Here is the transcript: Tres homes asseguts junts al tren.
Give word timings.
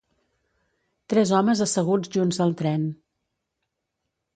Tres 1.13 1.35
homes 1.41 1.63
asseguts 1.67 2.13
junts 2.19 2.43
al 2.49 2.59
tren. 2.65 2.93